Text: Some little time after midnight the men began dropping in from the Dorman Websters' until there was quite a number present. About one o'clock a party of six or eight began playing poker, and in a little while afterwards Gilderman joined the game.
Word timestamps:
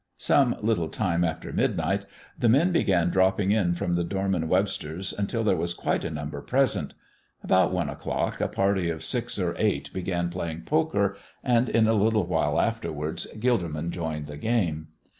Some 0.17 0.55
little 0.61 0.89
time 0.89 1.23
after 1.23 1.53
midnight 1.53 2.07
the 2.35 2.49
men 2.49 2.71
began 2.71 3.11
dropping 3.11 3.51
in 3.51 3.75
from 3.75 3.93
the 3.93 4.03
Dorman 4.03 4.47
Websters' 4.47 5.13
until 5.15 5.43
there 5.43 5.55
was 5.55 5.75
quite 5.75 6.03
a 6.03 6.09
number 6.09 6.41
present. 6.41 6.95
About 7.43 7.71
one 7.71 7.87
o'clock 7.87 8.41
a 8.41 8.47
party 8.47 8.89
of 8.89 9.03
six 9.03 9.37
or 9.37 9.53
eight 9.59 9.93
began 9.93 10.31
playing 10.31 10.61
poker, 10.63 11.17
and 11.43 11.69
in 11.69 11.87
a 11.87 11.93
little 11.93 12.25
while 12.25 12.59
afterwards 12.59 13.27
Gilderman 13.39 13.91
joined 13.91 14.25
the 14.25 14.37
game. 14.37 14.87